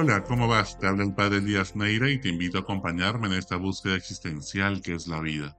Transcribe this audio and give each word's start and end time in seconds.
Hola, 0.00 0.22
¿cómo 0.22 0.46
vas? 0.46 0.78
Te 0.78 0.86
habla 0.86 1.02
el 1.02 1.12
padre 1.12 1.38
Elías 1.38 1.74
Neira 1.74 2.08
y 2.08 2.20
te 2.20 2.28
invito 2.28 2.56
a 2.56 2.60
acompañarme 2.60 3.26
en 3.26 3.32
esta 3.32 3.56
búsqueda 3.56 3.96
existencial 3.96 4.80
que 4.80 4.94
es 4.94 5.08
la 5.08 5.20
vida. 5.20 5.58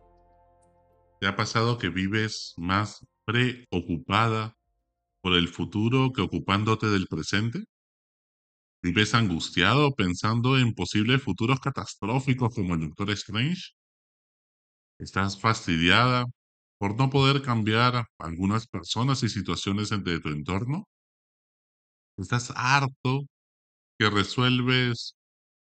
¿Te 1.20 1.28
ha 1.28 1.36
pasado 1.36 1.78
que 1.78 1.90
vives 1.90 2.54
más 2.56 3.06
preocupada 3.26 4.56
por 5.22 5.34
el 5.34 5.50
futuro 5.50 6.14
que 6.14 6.22
ocupándote 6.22 6.88
del 6.88 7.08
presente? 7.08 7.66
¿Vives 8.82 9.14
angustiado 9.14 9.94
pensando 9.94 10.58
en 10.58 10.74
posibles 10.74 11.22
futuros 11.22 11.60
catastróficos 11.60 12.56
como 12.56 12.76
el 12.76 12.80
Doctor 12.80 13.10
Strange? 13.10 13.74
¿Estás 15.00 15.38
fastidiada 15.38 16.24
por 16.78 16.96
no 16.96 17.10
poder 17.10 17.42
cambiar 17.42 18.06
algunas 18.18 18.68
personas 18.68 19.22
y 19.22 19.28
situaciones 19.28 19.90
de 19.90 20.22
tu 20.22 20.30
entorno? 20.30 20.86
¿Estás 22.16 22.54
harto 22.56 23.28
que 24.00 24.10
resuelves 24.10 25.16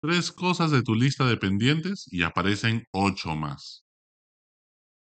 tres 0.01 0.31
cosas 0.31 0.71
de 0.71 0.81
tu 0.81 0.95
lista 0.95 1.25
de 1.27 1.37
pendientes 1.37 2.05
y 2.11 2.23
aparecen 2.23 2.83
ocho 2.91 3.35
más. 3.35 3.83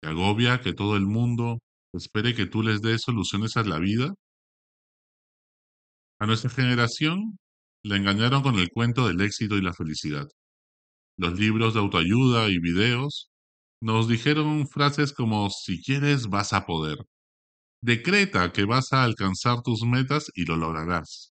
¿Te 0.02 0.08
agobia 0.08 0.60
que 0.60 0.72
todo 0.72 0.96
el 0.96 1.06
mundo 1.06 1.60
espere 1.92 2.34
que 2.34 2.46
tú 2.46 2.62
les 2.62 2.82
des 2.82 3.02
soluciones 3.02 3.56
a 3.56 3.62
la 3.62 3.78
vida? 3.78 4.14
A 6.18 6.26
nuestra 6.26 6.50
generación 6.50 7.38
le 7.84 7.96
engañaron 7.96 8.42
con 8.42 8.56
el 8.56 8.70
cuento 8.70 9.06
del 9.06 9.20
éxito 9.20 9.56
y 9.56 9.62
la 9.62 9.72
felicidad. 9.72 10.26
Los 11.16 11.38
libros 11.38 11.74
de 11.74 11.80
autoayuda 11.80 12.48
y 12.48 12.58
videos 12.58 13.30
nos 13.80 14.08
dijeron 14.08 14.66
frases 14.66 15.12
como 15.12 15.50
si 15.50 15.82
quieres 15.82 16.28
vas 16.28 16.52
a 16.52 16.66
poder. 16.66 16.98
Decreta 17.82 18.52
que 18.52 18.64
vas 18.64 18.92
a 18.92 19.04
alcanzar 19.04 19.62
tus 19.62 19.82
metas 19.84 20.30
y 20.34 20.46
lo 20.46 20.56
lograrás. 20.56 21.33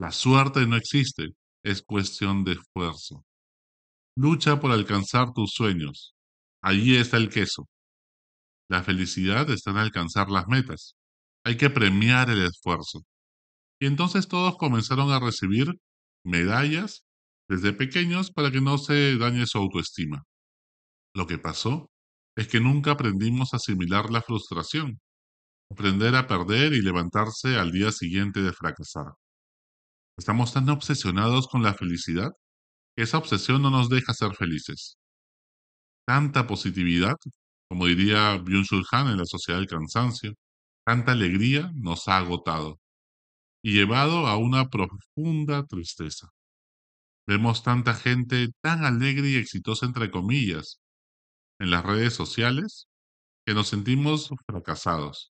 La 0.00 0.12
suerte 0.12 0.66
no 0.66 0.76
existe, 0.76 1.34
es 1.62 1.82
cuestión 1.82 2.42
de 2.42 2.52
esfuerzo. 2.52 3.22
Lucha 4.16 4.58
por 4.58 4.70
alcanzar 4.72 5.34
tus 5.34 5.52
sueños. 5.52 6.14
Allí 6.62 6.96
está 6.96 7.18
el 7.18 7.28
queso. 7.28 7.68
La 8.70 8.82
felicidad 8.82 9.50
está 9.50 9.72
en 9.72 9.76
alcanzar 9.76 10.30
las 10.30 10.46
metas. 10.46 10.94
Hay 11.44 11.58
que 11.58 11.68
premiar 11.68 12.30
el 12.30 12.42
esfuerzo. 12.42 13.02
Y 13.78 13.84
entonces 13.84 14.26
todos 14.26 14.56
comenzaron 14.56 15.10
a 15.10 15.20
recibir 15.20 15.66
medallas 16.24 17.04
desde 17.46 17.74
pequeños 17.74 18.30
para 18.30 18.50
que 18.50 18.62
no 18.62 18.78
se 18.78 19.18
dañe 19.18 19.44
su 19.44 19.58
autoestima. 19.58 20.22
Lo 21.14 21.26
que 21.26 21.36
pasó 21.36 21.90
es 22.38 22.48
que 22.48 22.60
nunca 22.60 22.92
aprendimos 22.92 23.52
a 23.52 23.58
asimilar 23.58 24.10
la 24.10 24.22
frustración, 24.22 24.98
aprender 25.70 26.14
a 26.16 26.26
perder 26.26 26.72
y 26.72 26.80
levantarse 26.80 27.58
al 27.58 27.70
día 27.70 27.92
siguiente 27.92 28.40
de 28.40 28.54
fracasar. 28.54 29.19
Estamos 30.20 30.52
tan 30.52 30.68
obsesionados 30.68 31.48
con 31.48 31.62
la 31.62 31.72
felicidad 31.72 32.32
que 32.94 33.04
esa 33.04 33.16
obsesión 33.16 33.62
no 33.62 33.70
nos 33.70 33.88
deja 33.88 34.12
ser 34.12 34.34
felices. 34.34 34.98
Tanta 36.06 36.46
positividad, 36.46 37.16
como 37.70 37.86
diría 37.86 38.36
Byung-Chul 38.36 38.84
Han 38.92 39.08
en 39.08 39.16
la 39.16 39.24
Sociedad 39.24 39.58
del 39.58 39.66
Cansancio, 39.66 40.34
tanta 40.84 41.12
alegría 41.12 41.72
nos 41.74 42.06
ha 42.06 42.18
agotado 42.18 42.78
y 43.64 43.72
llevado 43.72 44.26
a 44.26 44.36
una 44.36 44.68
profunda 44.68 45.64
tristeza. 45.64 46.28
Vemos 47.26 47.62
tanta 47.62 47.94
gente 47.94 48.48
tan 48.60 48.84
alegre 48.84 49.30
y 49.30 49.36
exitosa, 49.36 49.86
entre 49.86 50.10
comillas, 50.10 50.82
en 51.58 51.70
las 51.70 51.82
redes 51.82 52.12
sociales, 52.12 52.88
que 53.46 53.54
nos 53.54 53.68
sentimos 53.68 54.28
fracasados. 54.46 55.32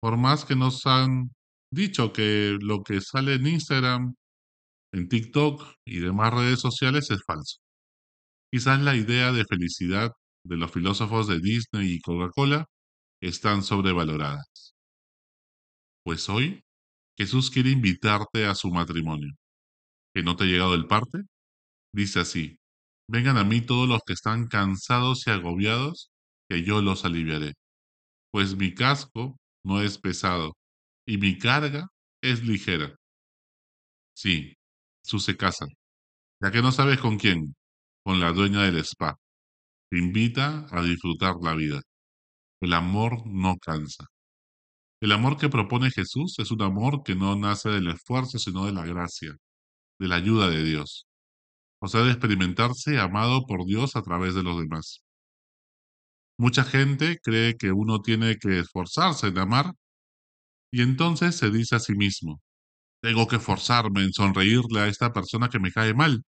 Por 0.00 0.16
más 0.16 0.44
que 0.44 0.54
nos 0.54 0.86
han 0.86 1.32
dicho 1.72 2.12
que 2.12 2.56
lo 2.60 2.84
que 2.84 3.00
sale 3.00 3.34
en 3.34 3.48
Instagram 3.48 4.14
en 4.92 5.08
TikTok 5.08 5.62
y 5.84 6.00
demás 6.00 6.32
redes 6.32 6.60
sociales 6.60 7.10
es 7.10 7.22
falso. 7.26 7.58
Quizás 8.50 8.80
la 8.80 8.96
idea 8.96 9.32
de 9.32 9.44
felicidad 9.44 10.12
de 10.44 10.56
los 10.56 10.72
filósofos 10.72 11.28
de 11.28 11.40
Disney 11.40 11.94
y 11.94 12.00
Coca-Cola 12.00 12.66
están 13.20 13.62
sobrevaloradas. 13.62 14.74
Pues 16.04 16.28
hoy 16.28 16.62
Jesús 17.18 17.50
quiere 17.50 17.70
invitarte 17.70 18.46
a 18.46 18.54
su 18.54 18.70
matrimonio. 18.70 19.32
¿Que 20.14 20.22
no 20.22 20.36
te 20.36 20.44
ha 20.44 20.46
llegado 20.46 20.74
el 20.74 20.86
parte? 20.86 21.18
Dice 21.92 22.20
así, 22.20 22.58
vengan 23.08 23.38
a 23.38 23.44
mí 23.44 23.60
todos 23.60 23.88
los 23.88 24.00
que 24.06 24.14
están 24.14 24.46
cansados 24.48 25.26
y 25.26 25.30
agobiados, 25.30 26.10
que 26.48 26.64
yo 26.64 26.82
los 26.82 27.04
aliviaré. 27.04 27.54
Pues 28.32 28.56
mi 28.56 28.74
casco 28.74 29.38
no 29.64 29.82
es 29.82 29.98
pesado 29.98 30.54
y 31.06 31.18
mi 31.18 31.38
carga 31.38 31.88
es 32.22 32.44
ligera. 32.44 32.96
Sí, 34.14 34.57
Se 35.16 35.36
casa. 35.36 35.66
Ya 36.42 36.50
que 36.50 36.60
no 36.60 36.70
sabes 36.70 37.00
con 37.00 37.18
quién, 37.18 37.56
con 38.04 38.20
la 38.20 38.32
dueña 38.32 38.62
del 38.62 38.76
spa. 38.84 39.16
Te 39.90 39.98
invita 39.98 40.66
a 40.70 40.82
disfrutar 40.82 41.36
la 41.42 41.54
vida. 41.54 41.80
El 42.60 42.74
amor 42.74 43.26
no 43.26 43.56
cansa. 43.56 44.06
El 45.00 45.12
amor 45.12 45.38
que 45.38 45.48
propone 45.48 45.90
Jesús 45.90 46.38
es 46.38 46.50
un 46.50 46.62
amor 46.62 47.02
que 47.04 47.14
no 47.14 47.36
nace 47.36 47.70
del 47.70 47.88
esfuerzo, 47.88 48.38
sino 48.38 48.66
de 48.66 48.72
la 48.72 48.84
gracia, 48.84 49.34
de 49.98 50.08
la 50.08 50.16
ayuda 50.16 50.50
de 50.50 50.62
Dios. 50.64 51.06
O 51.80 51.88
sea, 51.88 52.02
de 52.02 52.10
experimentarse 52.10 52.98
amado 52.98 53.46
por 53.46 53.64
Dios 53.64 53.96
a 53.96 54.02
través 54.02 54.34
de 54.34 54.42
los 54.42 54.58
demás. 54.58 55.02
Mucha 56.38 56.64
gente 56.64 57.18
cree 57.22 57.56
que 57.56 57.72
uno 57.72 58.00
tiene 58.00 58.36
que 58.36 58.60
esforzarse 58.60 59.28
en 59.28 59.38
amar 59.38 59.72
y 60.70 60.82
entonces 60.82 61.36
se 61.36 61.50
dice 61.50 61.76
a 61.76 61.80
sí 61.80 61.94
mismo, 61.94 62.40
tengo 63.00 63.26
que 63.28 63.38
forzarme 63.38 64.02
en 64.02 64.12
sonreírle 64.12 64.80
a 64.80 64.88
esta 64.88 65.12
persona 65.12 65.48
que 65.48 65.60
me 65.60 65.72
cae 65.72 65.94
mal. 65.94 66.22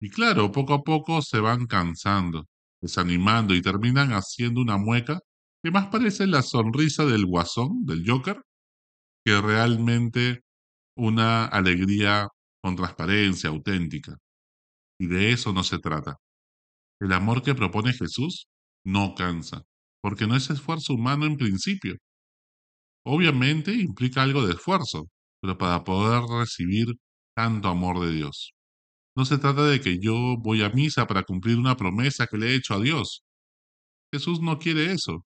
Y 0.00 0.10
claro, 0.10 0.52
poco 0.52 0.74
a 0.74 0.82
poco 0.82 1.22
se 1.22 1.40
van 1.40 1.66
cansando, 1.66 2.46
desanimando 2.80 3.54
y 3.54 3.62
terminan 3.62 4.12
haciendo 4.12 4.60
una 4.60 4.78
mueca 4.78 5.20
que 5.62 5.70
más 5.70 5.88
parece 5.88 6.26
la 6.26 6.42
sonrisa 6.42 7.04
del 7.04 7.26
guasón, 7.26 7.84
del 7.84 8.04
Joker, 8.06 8.40
que 9.24 9.40
realmente 9.40 10.40
una 10.96 11.46
alegría 11.46 12.28
con 12.62 12.76
transparencia 12.76 13.50
auténtica. 13.50 14.16
Y 14.98 15.06
de 15.08 15.32
eso 15.32 15.52
no 15.52 15.64
se 15.64 15.78
trata. 15.78 16.16
El 17.00 17.12
amor 17.12 17.42
que 17.42 17.54
propone 17.54 17.92
Jesús 17.92 18.46
no 18.84 19.14
cansa, 19.14 19.62
porque 20.02 20.26
no 20.26 20.36
es 20.36 20.50
esfuerzo 20.50 20.94
humano 20.94 21.26
en 21.26 21.36
principio. 21.36 21.96
Obviamente 23.04 23.72
implica 23.74 24.22
algo 24.22 24.46
de 24.46 24.54
esfuerzo, 24.54 25.08
pero 25.40 25.58
para 25.58 25.84
poder 25.84 26.22
recibir 26.24 26.86
tanto 27.34 27.68
amor 27.68 28.00
de 28.00 28.12
Dios. 28.12 28.52
No 29.16 29.24
se 29.24 29.38
trata 29.38 29.64
de 29.64 29.80
que 29.80 29.98
yo 30.00 30.36
voy 30.38 30.62
a 30.62 30.70
misa 30.70 31.06
para 31.06 31.24
cumplir 31.24 31.58
una 31.58 31.76
promesa 31.76 32.26
que 32.26 32.38
le 32.38 32.48
he 32.48 32.54
hecho 32.54 32.74
a 32.74 32.80
Dios. 32.80 33.24
Jesús 34.12 34.40
no 34.40 34.58
quiere 34.58 34.92
eso. 34.92 35.24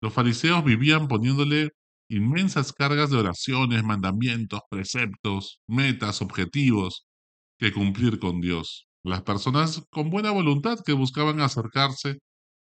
Los 0.00 0.12
fariseos 0.12 0.64
vivían 0.64 1.08
poniéndole 1.08 1.70
inmensas 2.10 2.72
cargas 2.72 3.10
de 3.10 3.18
oraciones, 3.18 3.84
mandamientos, 3.84 4.60
preceptos, 4.70 5.60
metas, 5.66 6.22
objetivos 6.22 7.06
que 7.58 7.72
cumplir 7.72 8.18
con 8.18 8.40
Dios. 8.40 8.88
Las 9.04 9.22
personas 9.22 9.82
con 9.90 10.10
buena 10.10 10.30
voluntad 10.30 10.78
que 10.84 10.92
buscaban 10.92 11.40
acercarse 11.40 12.18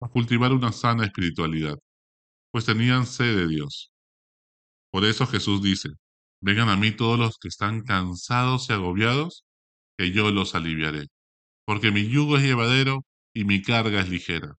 a 0.01 0.09
cultivar 0.09 0.51
una 0.53 0.71
sana 0.71 1.05
espiritualidad, 1.05 1.77
pues 2.51 2.65
tenían 2.65 3.05
sed 3.05 3.35
de 3.35 3.47
Dios. 3.47 3.91
Por 4.91 5.05
eso 5.05 5.27
Jesús 5.27 5.61
dice, 5.61 5.89
Vengan 6.45 6.69
a 6.69 6.77
mí 6.77 6.91
todos 6.91 7.17
los 7.17 7.39
que 7.39 7.47
están 7.47 7.81
cansados 7.81 8.69
y 8.69 8.73
agobiados, 8.73 9.45
que 9.97 10.11
yo 10.11 10.29
los 10.29 10.53
aliviaré. 10.53 11.07
Porque 11.65 11.89
mi 11.89 12.07
yugo 12.07 12.37
es 12.37 12.43
llevadero 12.43 13.03
y 13.33 13.45
mi 13.45 13.63
carga 13.63 14.01
es 14.01 14.09
ligera. 14.09 14.53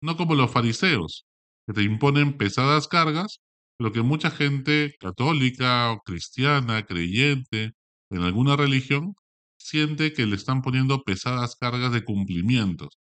No 0.00 0.16
como 0.16 0.36
los 0.36 0.52
fariseos, 0.52 1.26
que 1.66 1.74
te 1.74 1.82
imponen 1.82 2.38
pesadas 2.38 2.86
cargas, 2.86 3.40
lo 3.80 3.90
que 3.90 4.02
mucha 4.02 4.30
gente 4.30 4.94
católica 5.00 5.90
o 5.90 5.98
cristiana, 6.02 6.84
creyente, 6.86 7.72
en 8.12 8.22
alguna 8.22 8.54
religión, 8.54 9.14
siente 9.58 10.12
que 10.12 10.26
le 10.26 10.36
están 10.36 10.62
poniendo 10.62 11.02
pesadas 11.02 11.56
cargas 11.56 11.92
de 11.92 12.04
cumplimientos, 12.04 13.00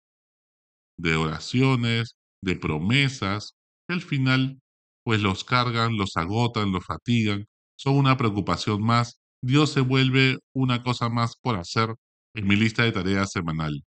de 0.97 1.17
oraciones, 1.17 2.15
de 2.41 2.55
promesas, 2.55 3.57
que 3.89 3.95
al 3.95 4.03
final 4.03 4.61
pues 5.05 5.23
los 5.23 5.43
cargan, 5.43 5.97
los 5.97 6.17
agotan, 6.17 6.71
los 6.71 6.85
fatigan 6.85 7.45
son 7.79 7.97
una 7.97 8.17
preocupación 8.17 8.83
más, 8.83 9.21
Dios 9.41 9.73
se 9.73 9.81
vuelve 9.81 10.39
una 10.53 10.83
cosa 10.83 11.09
más 11.09 11.37
por 11.37 11.57
hacer 11.57 11.95
en 12.35 12.49
mi 12.49 12.57
lista 12.57 12.83
de 12.83 12.91
tareas 12.91 13.31
semanal. 13.31 13.85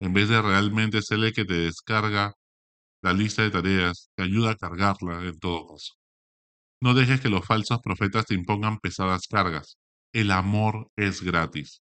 En 0.00 0.14
vez 0.14 0.30
de 0.30 0.40
realmente 0.40 1.02
ser 1.02 1.18
el 1.18 1.34
que 1.34 1.44
te 1.44 1.54
descarga 1.54 2.32
la 3.02 3.12
lista 3.12 3.42
de 3.42 3.50
tareas, 3.50 4.10
te 4.16 4.22
ayuda 4.22 4.52
a 4.52 4.56
cargarla 4.56 5.22
en 5.24 5.38
todo 5.38 5.68
caso. 5.68 5.92
No 6.80 6.94
dejes 6.94 7.20
que 7.20 7.28
los 7.28 7.46
falsos 7.46 7.80
profetas 7.82 8.26
te 8.26 8.34
impongan 8.34 8.78
pesadas 8.78 9.26
cargas. 9.28 9.76
El 10.14 10.30
amor 10.30 10.90
es 10.96 11.22
gratis. 11.22 11.82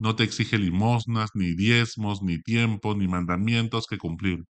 No 0.00 0.14
te 0.14 0.22
exige 0.22 0.58
limosnas, 0.58 1.30
ni 1.34 1.54
diezmos, 1.56 2.22
ni 2.22 2.40
tiempo, 2.40 2.94
ni 2.94 3.08
mandamientos 3.08 3.86
que 3.86 3.98
cumplir. 3.98 4.44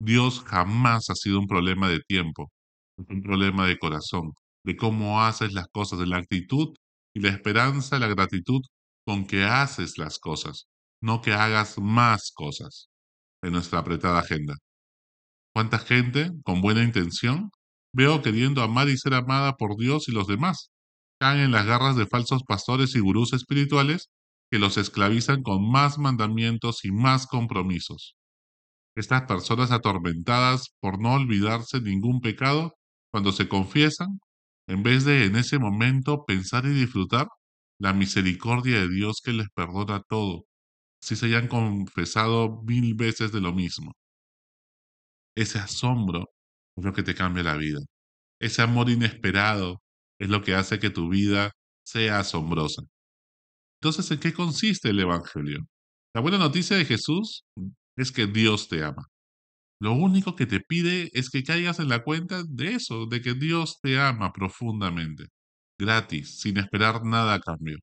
Dios 0.00 0.42
jamás 0.46 1.10
ha 1.10 1.14
sido 1.14 1.38
un 1.38 1.46
problema 1.46 1.88
de 1.90 2.00
tiempo, 2.00 2.50
es 2.98 3.06
un 3.08 3.22
problema 3.22 3.66
de 3.66 3.78
corazón 3.78 4.32
de 4.66 4.76
cómo 4.76 5.22
haces 5.22 5.52
las 5.52 5.68
cosas, 5.68 6.00
de 6.00 6.08
la 6.08 6.18
actitud 6.18 6.74
y 7.14 7.20
la 7.20 7.30
esperanza, 7.30 8.00
la 8.00 8.08
gratitud 8.08 8.60
con 9.06 9.24
que 9.26 9.44
haces 9.44 9.96
las 9.96 10.18
cosas, 10.18 10.66
no 11.00 11.22
que 11.22 11.32
hagas 11.32 11.78
más 11.78 12.32
cosas 12.34 12.88
en 13.42 13.52
nuestra 13.52 13.78
apretada 13.78 14.18
agenda. 14.18 14.56
¿Cuánta 15.54 15.78
gente, 15.78 16.32
con 16.44 16.60
buena 16.60 16.82
intención, 16.82 17.50
veo 17.94 18.22
queriendo 18.22 18.60
amar 18.60 18.88
y 18.88 18.98
ser 18.98 19.14
amada 19.14 19.54
por 19.54 19.76
Dios 19.76 20.08
y 20.08 20.12
los 20.12 20.26
demás? 20.26 20.70
Caen 21.20 21.40
en 21.40 21.52
las 21.52 21.64
garras 21.64 21.94
de 21.96 22.06
falsos 22.06 22.42
pastores 22.42 22.96
y 22.96 23.00
gurús 23.00 23.32
espirituales 23.32 24.10
que 24.50 24.58
los 24.58 24.76
esclavizan 24.76 25.42
con 25.42 25.70
más 25.70 25.96
mandamientos 25.96 26.84
y 26.84 26.90
más 26.90 27.28
compromisos. 27.28 28.16
Estas 28.96 29.22
personas 29.22 29.70
atormentadas 29.70 30.74
por 30.80 31.00
no 31.00 31.14
olvidarse 31.14 31.80
ningún 31.80 32.20
pecado 32.20 32.74
cuando 33.12 33.30
se 33.30 33.48
confiesan, 33.48 34.18
en 34.68 34.82
vez 34.82 35.04
de 35.04 35.26
en 35.26 35.36
ese 35.36 35.58
momento 35.58 36.24
pensar 36.26 36.66
y 36.66 36.70
disfrutar 36.70 37.28
la 37.78 37.92
misericordia 37.92 38.80
de 38.80 38.88
Dios 38.88 39.20
que 39.24 39.32
les 39.32 39.48
perdona 39.54 40.02
todo, 40.08 40.44
si 41.00 41.16
se 41.16 41.26
hayan 41.26 41.48
confesado 41.48 42.62
mil 42.64 42.94
veces 42.94 43.32
de 43.32 43.40
lo 43.40 43.52
mismo. 43.52 43.92
Ese 45.36 45.58
asombro 45.58 46.30
es 46.76 46.84
lo 46.84 46.92
que 46.92 47.02
te 47.02 47.14
cambia 47.14 47.42
la 47.42 47.56
vida. 47.56 47.80
Ese 48.40 48.62
amor 48.62 48.90
inesperado 48.90 49.82
es 50.18 50.28
lo 50.28 50.42
que 50.42 50.54
hace 50.54 50.78
que 50.78 50.90
tu 50.90 51.08
vida 51.10 51.52
sea 51.84 52.20
asombrosa. 52.20 52.82
Entonces, 53.80 54.10
¿en 54.10 54.20
qué 54.20 54.32
consiste 54.32 54.90
el 54.90 55.00
Evangelio? 55.00 55.60
La 56.14 56.20
buena 56.22 56.38
noticia 56.38 56.76
de 56.76 56.84
Jesús 56.84 57.44
es 57.96 58.12
que 58.12 58.26
Dios 58.26 58.68
te 58.68 58.82
ama. 58.82 59.06
Lo 59.80 59.92
único 59.92 60.36
que 60.36 60.46
te 60.46 60.60
pide 60.60 61.10
es 61.14 61.30
que 61.30 61.44
caigas 61.44 61.78
en 61.80 61.88
la 61.88 62.02
cuenta 62.02 62.42
de 62.48 62.74
eso, 62.74 63.06
de 63.06 63.20
que 63.20 63.34
Dios 63.34 63.78
te 63.82 63.98
ama 64.00 64.32
profundamente, 64.32 65.26
gratis, 65.78 66.40
sin 66.40 66.58
esperar 66.58 67.04
nada 67.04 67.34
a 67.34 67.40
cambio. 67.40 67.78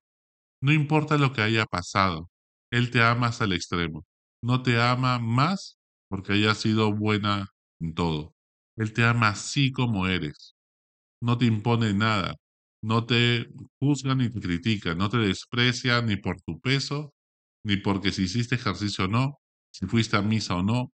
No 0.62 0.74
importa 0.74 1.18
lo 1.18 1.34
que 1.34 1.42
haya 1.42 1.66
pasado, 1.66 2.30
Él 2.72 2.92
te 2.92 3.02
ama 3.02 3.28
hasta 3.28 3.46
el 3.46 3.54
extremo. 3.54 4.06
No 4.42 4.64
te 4.64 4.82
ama 4.82 5.20
más 5.20 5.78
porque 6.10 6.34
haya 6.34 6.56
sido 6.56 6.94
buena 6.94 7.48
en 7.80 7.94
todo. 7.94 8.34
Él 8.78 8.94
te 8.94 9.06
ama 9.06 9.30
así 9.30 9.72
como 9.72 10.08
eres. 10.08 10.56
No 11.22 11.38
te 11.38 11.46
impone 11.46 11.94
nada. 11.94 12.36
No 12.82 13.06
te 13.06 13.48
juzga 13.80 14.16
ni 14.16 14.30
te 14.30 14.40
critica. 14.42 14.96
No 14.96 15.10
te 15.10 15.18
desprecia 15.18 16.02
ni 16.02 16.18
por 16.18 16.42
tu 16.42 16.60
peso, 16.60 17.14
ni 17.64 17.78
porque 17.78 18.12
si 18.12 18.24
hiciste 18.24 18.56
ejercicio 18.56 19.06
o 19.06 19.08
no, 19.08 19.40
si 19.72 19.88
fuiste 19.88 20.18
a 20.18 20.22
misa 20.22 20.56
o 20.56 20.64
no. 20.64 20.92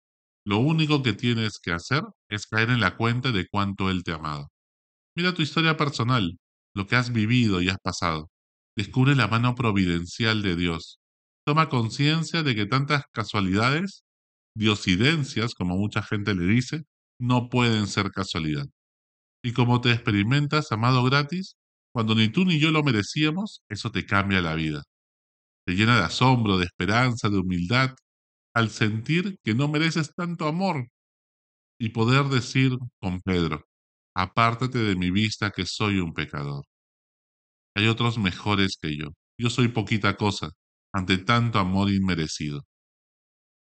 Lo 0.47 0.59
único 0.59 1.03
que 1.03 1.11
tienes 1.11 1.59
que 1.59 1.73
hacer 1.73 2.03
es 2.29 2.47
caer 2.47 2.69
en 2.69 2.79
la 2.79 2.95
cuenta 2.95 3.33
de 3.33 3.49
cuánto 3.49 3.89
Él 3.89 4.05
te 4.05 4.13
ha 4.13 4.15
amado. 4.15 4.47
Mira 5.13 5.33
tu 5.33 5.41
historia 5.41 5.75
personal, 5.75 6.39
lo 6.73 6.87
que 6.87 6.95
has 6.95 7.11
vivido 7.11 7.61
y 7.61 7.67
has 7.67 7.79
pasado. 7.83 8.31
Descubre 8.73 9.13
la 9.13 9.27
mano 9.27 9.55
providencial 9.55 10.41
de 10.43 10.55
Dios. 10.55 10.99
Toma 11.45 11.67
conciencia 11.67 12.43
de 12.43 12.55
que 12.55 12.65
tantas 12.65 13.03
casualidades, 13.11 14.05
diosidencias, 14.55 15.53
como 15.53 15.75
mucha 15.75 16.01
gente 16.01 16.33
le 16.33 16.45
dice, 16.45 16.83
no 17.19 17.49
pueden 17.49 17.85
ser 17.87 18.09
casualidad. 18.11 18.67
Y 19.43 19.51
como 19.51 19.81
te 19.81 19.91
experimentas 19.91 20.71
amado 20.71 21.03
gratis, 21.03 21.57
cuando 21.93 22.15
ni 22.15 22.29
tú 22.29 22.45
ni 22.45 22.57
yo 22.57 22.71
lo 22.71 22.83
merecíamos, 22.83 23.63
eso 23.67 23.91
te 23.91 24.05
cambia 24.05 24.39
la 24.39 24.55
vida. 24.55 24.83
Te 25.65 25.73
llena 25.73 25.97
de 25.97 26.05
asombro, 26.05 26.57
de 26.57 26.63
esperanza, 26.63 27.27
de 27.27 27.37
humildad, 27.37 27.95
al 28.57 28.71
sentir 28.71 29.37
que 29.43 29.53
no 29.53 29.67
mereces 29.67 30.15
tanto 30.15 30.47
amor 30.47 30.87
y 31.79 31.89
poder 31.89 32.25
decir 32.25 32.71
con 32.99 33.21
Pedro, 33.21 33.67
apártate 34.15 34.79
de 34.79 34.95
mi 34.95 35.11
vista 35.11 35.51
que 35.51 35.67
soy 35.67 35.99
un 35.99 36.11
pecador. 36.11 36.65
Hay 37.75 37.87
otros 37.87 38.17
mejores 38.17 38.79
que 38.81 38.97
yo. 38.97 39.09
Yo 39.39 39.51
soy 39.51 39.67
poquita 39.67 40.17
cosa 40.17 40.49
ante 40.91 41.19
tanto 41.19 41.59
amor 41.59 41.91
inmerecido. 41.91 42.63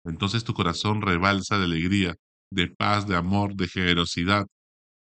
Entonces 0.06 0.42
tu 0.42 0.54
corazón 0.54 1.02
rebalsa 1.02 1.58
de 1.58 1.64
alegría, 1.64 2.14
de 2.50 2.68
paz, 2.68 3.06
de 3.06 3.14
amor, 3.14 3.56
de 3.56 3.68
generosidad, 3.68 4.46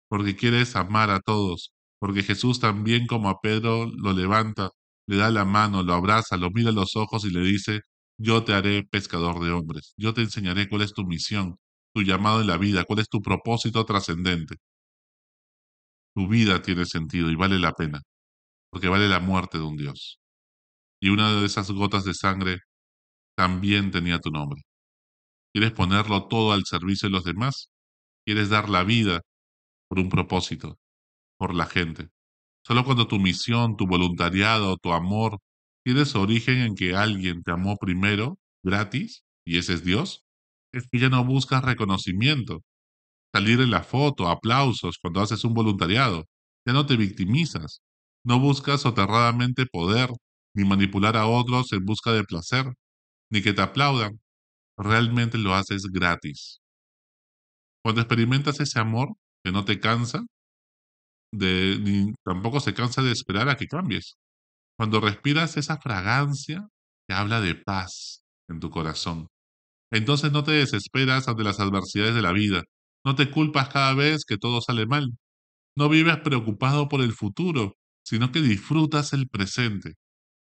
porque 0.09 0.35
quieres 0.35 0.75
amar 0.75 1.11
a 1.11 1.21
todos, 1.21 1.73
porque 2.01 2.25
Jesús 2.25 2.59
también 2.59 3.07
como 3.07 3.29
a 3.31 3.41
Pedro 3.41 3.87
lo 3.87 4.13
levanta, 4.13 4.71
le 5.07 5.19
da 5.19 5.31
la 5.31 5.45
mano, 5.45 5.85
lo 5.85 5.95
abraza, 5.95 6.37
lo 6.37 6.51
mira 6.51 6.71
a 6.71 6.73
los 6.73 6.97
ojos 6.97 7.25
y 7.25 7.31
le 7.31 7.43
dice, 7.43 7.83
yo 8.19 8.45
te 8.45 8.53
haré 8.55 8.85
pescador 8.85 9.41
de 9.43 9.53
hombres, 9.53 9.95
yo 9.97 10.13
te 10.15 10.23
enseñaré 10.23 10.69
cuál 10.69 10.83
es 10.83 10.93
tu 10.93 11.05
misión, 11.05 11.57
tu 11.95 12.03
llamado 12.03 12.41
en 12.41 12.49
la 12.49 12.59
vida, 12.59 12.85
cuál 12.85 13.01
es 13.01 13.09
tu 13.09 13.23
propósito 13.23 13.85
trascendente. 13.87 14.57
Tu 16.15 16.27
vida 16.29 16.61
tiene 16.63 16.85
sentido 16.85 17.31
y 17.31 17.37
vale 17.37 17.59
la 17.59 17.73
pena, 17.73 18.03
porque 18.71 18.89
vale 18.89 19.09
la 19.09 19.21
muerte 19.21 19.59
de 19.59 19.65
un 19.65 19.77
Dios. 19.77 20.19
Y 21.01 21.11
una 21.11 21.33
de 21.41 21.47
esas 21.47 21.71
gotas 21.71 22.05
de 22.05 22.15
sangre 22.15 22.59
también 23.37 23.91
tenía 23.93 24.19
tu 24.19 24.31
nombre. 24.31 24.63
¿Quieres 25.53 25.73
ponerlo 25.73 26.29
todo 26.29 26.53
al 26.53 26.65
servicio 26.65 27.09
de 27.09 27.13
los 27.13 27.25
demás? 27.25 27.71
¿Quieres 28.27 28.51
dar 28.51 28.69
la 28.69 28.85
vida 28.85 29.23
por 29.89 30.01
un 30.01 30.09
propósito, 30.11 30.79
por 31.39 31.55
la 31.55 31.67
gente? 31.67 32.09
Solo 32.67 32.85
cuando 32.85 33.09
tu 33.09 33.19
misión, 33.19 33.77
tu 33.77 33.87
voluntariado, 33.87 34.77
tu 34.79 34.93
amor 34.93 35.39
tiene 35.89 36.05
su 36.05 36.21
origen 36.21 36.59
en 36.59 36.75
que 36.75 36.95
alguien 36.95 37.43
te 37.43 37.51
amó 37.51 37.79
primero, 37.79 38.39
gratis, 38.63 39.23
y 39.47 39.57
ese 39.57 39.73
es 39.73 39.85
Dios, 39.85 40.23
es 40.71 40.87
que 40.87 40.99
ya 40.99 41.09
no 41.09 41.25
buscas 41.25 41.65
reconocimiento, 41.65 42.63
salir 43.35 43.59
en 43.63 43.71
la 43.71 43.83
foto, 43.83 44.29
aplausos 44.29 44.99
cuando 45.01 45.23
haces 45.23 45.45
un 45.45 45.55
voluntariado, 45.55 46.27
ya 46.67 46.75
no 46.75 46.85
te 46.85 46.99
victimizas, 46.99 47.81
no 48.23 48.39
buscas 48.39 48.83
soterradamente 48.83 49.65
poder, 49.65 50.11
ni 50.55 50.67
manipular 50.67 51.17
a 51.17 51.27
otros 51.27 51.73
en 51.73 51.87
busca 51.87 52.13
de 52.13 52.25
placer, 52.25 52.67
ni 53.31 53.41
que 53.41 53.55
te 53.55 53.63
aplaudan, 53.63 54.21
realmente 54.77 55.39
lo 55.39 55.55
haces 55.55 55.85
gratis. 55.85 56.61
Cuando 57.83 58.03
experimentas 58.03 58.61
ese 58.61 58.79
amor 58.79 59.09
que 59.43 59.53
no 59.53 59.65
te 59.65 59.81
cansa, 59.81 60.21
de, 61.33 61.79
ni 61.81 62.13
tampoco 62.27 62.61
se 62.61 62.75
cansa 62.75 63.01
de 63.01 63.13
esperar 63.13 63.49
a 63.49 63.57
que 63.57 63.67
cambies. 63.67 64.19
Cuando 64.79 65.01
respiras 65.01 65.57
esa 65.57 65.79
fragancia 65.79 66.69
que 67.09 67.15
habla 67.15 67.41
de 67.41 67.57
paz 67.57 68.23
en 68.49 68.61
tu 68.61 68.71
corazón. 68.71 69.27
Entonces 69.93 70.33
no 70.33 70.45
te 70.45 70.53
desesperas 70.53 71.29
ante 71.29 71.45
las 71.45 71.61
adversidades 71.61 72.15
de 72.15 72.23
la 72.23 72.33
vida. 72.33 72.63
No 73.05 73.15
te 73.15 73.31
culpas 73.31 73.71
cada 73.71 73.95
vez 73.95 74.25
que 74.27 74.39
todo 74.39 74.61
sale 74.61 74.87
mal. 74.87 75.11
No 75.77 75.89
vives 75.89 76.19
preocupado 76.19 76.89
por 76.89 77.03
el 77.03 77.13
futuro, 77.13 77.77
sino 78.05 78.33
que 78.33 78.41
disfrutas 78.41 79.13
el 79.13 79.29
presente. 79.29 79.95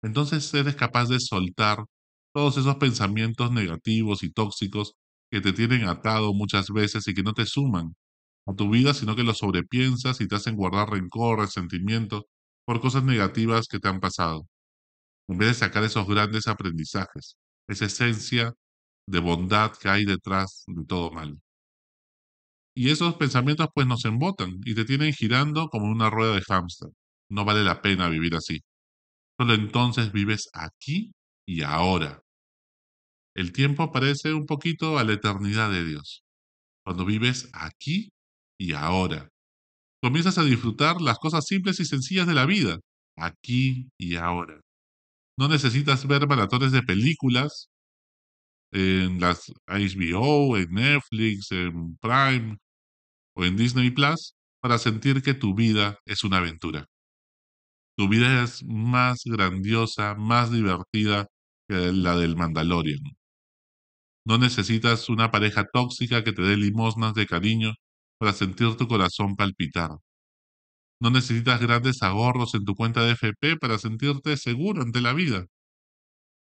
Entonces 0.03 0.53
eres 0.53 0.75
capaz 0.75 1.09
de 1.09 1.19
soltar 1.19 1.85
todos 2.33 2.57
esos 2.57 2.75
pensamientos 2.77 3.51
negativos 3.51 4.23
y 4.23 4.31
tóxicos 4.31 4.93
que 5.31 5.41
te 5.41 5.53
tienen 5.53 5.85
atado 5.87 6.33
muchas 6.33 6.69
veces 6.69 7.07
y 7.07 7.13
que 7.13 7.23
no 7.23 7.33
te 7.33 7.45
suman 7.45 7.95
a 8.47 8.53
tu 8.55 8.69
vida, 8.69 8.93
sino 8.93 9.15
que 9.15 9.23
los 9.23 9.39
sobrepiensas 9.39 10.21
y 10.21 10.27
te 10.27 10.35
hacen 10.35 10.55
guardar 10.55 10.89
rencor, 10.91 11.39
resentimiento 11.39 12.27
por 12.65 12.81
cosas 12.81 13.03
negativas 13.03 13.67
que 13.67 13.79
te 13.79 13.87
han 13.87 13.99
pasado. 13.99 14.47
En 15.27 15.37
vez 15.37 15.49
de 15.49 15.53
sacar 15.55 15.83
esos 15.83 16.07
grandes 16.07 16.47
aprendizajes, 16.47 17.37
esa 17.67 17.85
esencia 17.85 18.53
de 19.07 19.19
bondad 19.19 19.73
que 19.73 19.89
hay 19.89 20.05
detrás 20.05 20.63
de 20.67 20.85
todo 20.85 21.11
mal. 21.11 21.39
Y 22.75 22.89
esos 22.89 23.15
pensamientos 23.15 23.67
pues 23.73 23.87
nos 23.87 24.05
embotan 24.05 24.59
y 24.65 24.75
te 24.75 24.85
tienen 24.85 25.13
girando 25.13 25.69
como 25.69 25.87
una 25.91 26.09
rueda 26.09 26.35
de 26.35 26.41
hámster. 26.41 26.89
No 27.29 27.45
vale 27.45 27.63
la 27.63 27.81
pena 27.81 28.09
vivir 28.09 28.35
así. 28.35 28.61
Solo 29.39 29.53
entonces 29.53 30.11
vives 30.11 30.49
aquí 30.53 31.11
y 31.45 31.63
ahora. 31.63 32.21
El 33.35 33.51
tiempo 33.53 33.91
parece 33.91 34.33
un 34.33 34.45
poquito 34.45 34.97
a 34.97 35.03
la 35.03 35.13
eternidad 35.13 35.71
de 35.71 35.85
Dios. 35.85 36.23
Cuando 36.83 37.05
vives 37.05 37.49
aquí 37.53 38.11
y 38.57 38.73
ahora. 38.73 39.29
Comienzas 40.01 40.37
a 40.39 40.43
disfrutar 40.43 40.99
las 40.99 41.19
cosas 41.19 41.45
simples 41.45 41.79
y 41.79 41.85
sencillas 41.85 42.25
de 42.25 42.33
la 42.33 42.45
vida, 42.47 42.79
aquí 43.17 43.89
y 43.99 44.15
ahora. 44.15 44.59
No 45.37 45.47
necesitas 45.47 46.07
ver 46.07 46.27
maratones 46.27 46.71
de 46.71 46.81
películas 46.83 47.69
en 48.71 49.19
las 49.19 49.51
HBO, 49.67 50.57
en 50.57 50.71
Netflix, 50.71 51.51
en 51.51 51.97
Prime 51.97 52.57
o 53.35 53.45
en 53.45 53.57
Disney 53.57 53.91
Plus 53.91 54.33
para 54.61 54.77
sentir 54.77 55.21
que 55.21 55.33
tu 55.33 55.55
vida 55.55 55.97
es 56.05 56.23
una 56.23 56.37
aventura. 56.37 56.85
Tu 57.97 58.07
vida 58.09 58.43
es 58.43 58.63
más 58.63 59.21
grandiosa, 59.25 60.15
más 60.15 60.51
divertida 60.51 61.27
que 61.67 61.91
la 61.93 62.15
del 62.17 62.35
Mandalorian. 62.35 62.99
No 64.25 64.37
necesitas 64.37 65.09
una 65.09 65.31
pareja 65.31 65.65
tóxica 65.71 66.23
que 66.23 66.33
te 66.33 66.41
dé 66.41 66.57
limosnas 66.57 67.13
de 67.13 67.27
cariño 67.27 67.73
para 68.21 68.33
sentir 68.33 68.75
tu 68.77 68.87
corazón 68.87 69.35
palpitar. 69.35 69.97
No 70.99 71.09
necesitas 71.09 71.59
grandes 71.59 72.03
ahorros 72.03 72.53
en 72.53 72.65
tu 72.65 72.75
cuenta 72.75 73.03
de 73.03 73.13
FP 73.13 73.57
para 73.57 73.79
sentirte 73.79 74.37
seguro 74.37 74.83
ante 74.83 75.01
la 75.01 75.13
vida. 75.13 75.47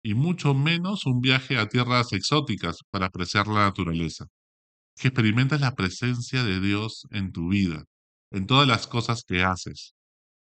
Y 0.05 0.13
mucho 0.13 0.53
menos 0.53 1.07
un 1.07 1.23
viaje 1.23 1.57
a 1.57 1.71
tierras 1.71 2.13
exóticas 2.13 2.81
para 2.91 3.07
apreciar 3.07 3.47
la 3.47 3.65
naturaleza. 3.65 4.27
Que 4.97 5.09
experimentes 5.09 5.63
la 5.63 5.75
presencia 5.75 6.45
de 6.45 6.61
Dios 6.61 7.07
en 7.11 7.33
tu 7.33 7.49
vida, 7.49 7.85
en 8.33 8.47
todas 8.47 8.69
las 8.69 8.87
cosas 8.87 9.25
que 9.27 9.43
haces. 9.43 9.95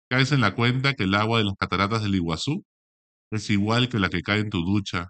Caes 0.09 0.33
en 0.33 0.41
la 0.41 0.55
cuenta 0.55 0.95
que 0.95 1.05
el 1.05 1.15
agua 1.15 1.37
de 1.37 1.45
las 1.45 1.57
cataratas 1.59 2.03
del 2.03 2.15
Iguazú 2.15 2.65
es 3.31 3.51
igual 3.51 3.91
que 3.91 3.99
la 3.99 4.09
que 4.09 4.23
cae 4.23 4.41
en 4.41 4.49
tu 4.49 4.65
ducha. 4.65 5.09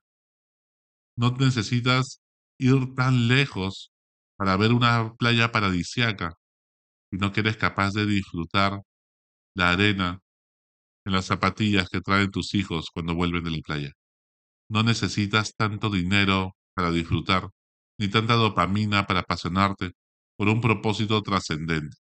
No 1.16 1.30
necesitas 1.38 2.20
ir 2.58 2.96
tan 2.96 3.28
lejos 3.28 3.92
para 4.40 4.56
ver 4.56 4.72
una 4.72 5.12
playa 5.18 5.52
paradisiaca, 5.52 6.32
sino 7.10 7.30
que 7.30 7.40
eres 7.40 7.58
capaz 7.58 7.92
de 7.92 8.06
disfrutar 8.06 8.80
la 9.54 9.72
arena 9.72 10.20
en 11.04 11.12
las 11.12 11.26
zapatillas 11.26 11.90
que 11.90 12.00
traen 12.00 12.30
tus 12.30 12.54
hijos 12.54 12.88
cuando 12.90 13.14
vuelven 13.14 13.44
de 13.44 13.50
la 13.50 13.58
playa. 13.58 13.92
No 14.70 14.82
necesitas 14.82 15.54
tanto 15.56 15.90
dinero 15.90 16.56
para 16.74 16.90
disfrutar, 16.90 17.50
ni 17.98 18.08
tanta 18.08 18.32
dopamina 18.32 19.06
para 19.06 19.20
apasionarte 19.20 19.92
por 20.38 20.48
un 20.48 20.62
propósito 20.62 21.20
trascendente. 21.20 21.98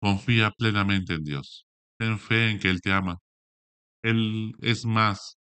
Confía 0.00 0.52
plenamente 0.52 1.14
en 1.14 1.24
Dios. 1.24 1.66
Ten 1.98 2.20
fe 2.20 2.50
en 2.50 2.60
que 2.60 2.70
Él 2.70 2.80
te 2.80 2.92
ama. 2.92 3.18
Él 4.04 4.52
es 4.60 4.84
más. 4.84 5.38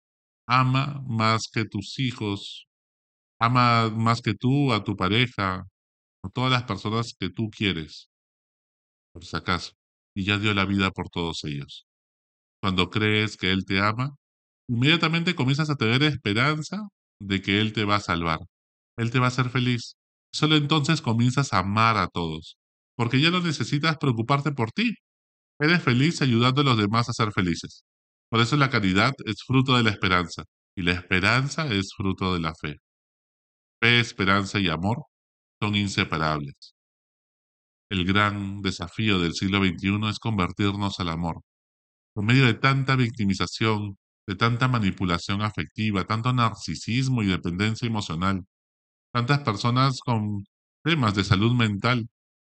Ama 0.46 1.02
más 1.08 1.48
que 1.52 1.64
tus 1.64 1.98
hijos. 1.98 2.68
Ama 3.42 3.90
más 3.90 4.22
que 4.22 4.34
tú 4.34 4.72
a 4.72 4.84
tu 4.84 4.94
pareja, 4.94 5.64
a 6.22 6.28
todas 6.32 6.52
las 6.52 6.62
personas 6.62 7.12
que 7.18 7.28
tú 7.28 7.50
quieres, 7.50 8.08
por 9.12 9.24
si 9.24 9.36
acaso. 9.36 9.72
Y 10.14 10.24
ya 10.24 10.38
dio 10.38 10.54
la 10.54 10.64
vida 10.64 10.92
por 10.92 11.08
todos 11.08 11.42
ellos. 11.42 11.84
Cuando 12.62 12.88
crees 12.88 13.36
que 13.36 13.50
Él 13.50 13.64
te 13.64 13.80
ama, 13.80 14.10
inmediatamente 14.68 15.34
comienzas 15.34 15.70
a 15.70 15.74
tener 15.74 16.04
esperanza 16.04 16.82
de 17.20 17.42
que 17.42 17.60
Él 17.60 17.72
te 17.72 17.84
va 17.84 17.96
a 17.96 18.00
salvar. 18.00 18.38
Él 18.96 19.10
te 19.10 19.18
va 19.18 19.24
a 19.24 19.28
hacer 19.28 19.50
feliz. 19.50 19.96
Solo 20.32 20.54
entonces 20.54 21.02
comienzas 21.02 21.52
a 21.52 21.58
amar 21.58 21.96
a 21.96 22.06
todos, 22.06 22.58
porque 22.96 23.20
ya 23.20 23.32
no 23.32 23.40
necesitas 23.40 23.98
preocuparte 23.98 24.52
por 24.52 24.70
ti. 24.70 24.94
Eres 25.60 25.82
feliz 25.82 26.22
ayudando 26.22 26.60
a 26.60 26.64
los 26.64 26.78
demás 26.78 27.08
a 27.08 27.12
ser 27.12 27.32
felices. 27.32 27.82
Por 28.30 28.40
eso 28.40 28.56
la 28.56 28.70
caridad 28.70 29.14
es 29.24 29.42
fruto 29.44 29.76
de 29.76 29.82
la 29.82 29.90
esperanza, 29.90 30.44
y 30.76 30.82
la 30.82 30.92
esperanza 30.92 31.66
es 31.74 31.92
fruto 31.96 32.34
de 32.34 32.40
la 32.40 32.54
fe. 32.54 32.78
Fe, 33.82 33.98
esperanza 33.98 34.60
y 34.60 34.68
amor 34.68 35.06
son 35.60 35.74
inseparables. 35.74 36.76
El 37.90 38.04
gran 38.04 38.62
desafío 38.62 39.18
del 39.18 39.34
siglo 39.34 39.58
XXI 39.58 40.08
es 40.08 40.20
convertirnos 40.20 41.00
al 41.00 41.08
amor, 41.08 41.42
por 42.14 42.24
medio 42.24 42.46
de 42.46 42.54
tanta 42.54 42.94
victimización, 42.94 43.98
de 44.28 44.36
tanta 44.36 44.68
manipulación 44.68 45.42
afectiva, 45.42 46.04
tanto 46.04 46.32
narcisismo 46.32 47.24
y 47.24 47.26
dependencia 47.26 47.88
emocional, 47.88 48.44
tantas 49.12 49.40
personas 49.40 49.98
con 50.00 50.44
temas 50.84 51.16
de 51.16 51.24
salud 51.24 51.52
mental, 51.52 52.08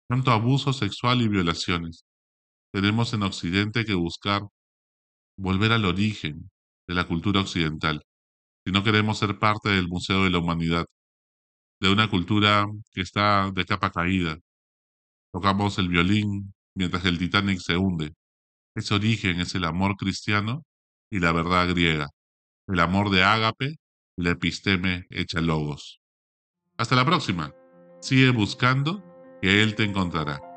tanto 0.08 0.30
abuso 0.32 0.73
sexual 0.73 1.20
y 1.20 1.28
violaciones. 1.28 2.06
Tenemos 2.73 3.12
en 3.12 3.25
Occidente 3.25 3.85
que 3.85 3.94
buscar 3.94 4.42
volver 5.37 5.73
al 5.73 5.85
origen 5.85 6.50
de 6.88 6.94
la 6.94 7.06
cultura 7.06 7.42
occidental, 7.42 8.02
si 8.64 8.73
no 8.73 8.82
queremos 8.85 9.18
ser 9.18 9.38
parte 9.38 9.70
del 9.70 9.88
Museo 9.88 10.25
de 10.25 10.30
la 10.30 10.38
Humanidad, 10.38 10.87
de 11.80 11.90
una 11.90 12.08
cultura 12.08 12.66
que 12.92 13.00
está 13.02 13.50
de 13.52 13.64
capa 13.64 13.90
caída. 13.90 14.38
Tocamos 15.32 15.78
el 15.78 15.88
violín 15.88 16.54
mientras 16.75 17.04
el 17.04 17.18
Titanic 17.18 17.58
se 17.61 17.76
hunde, 17.76 18.14
ese 18.78 18.94
origen 18.94 19.40
es 19.40 19.54
el 19.56 19.64
amor 19.64 19.97
cristiano 19.97 20.64
y 21.11 21.18
la 21.18 21.32
verdad 21.32 21.68
griega, 21.68 22.08
el 22.68 22.78
amor 22.78 23.11
de 23.11 23.25
ágape 23.25 23.76
y 24.16 24.23
la 24.23 24.30
episteme 24.30 25.06
hecha 25.11 25.40
logos. 25.40 26.00
Hasta 26.76 26.94
la 26.94 27.04
próxima. 27.04 27.52
Sigue 28.00 28.30
buscando 28.30 29.02
que 29.42 29.62
Él 29.62 29.75
te 29.75 29.82
encontrará. 29.82 30.48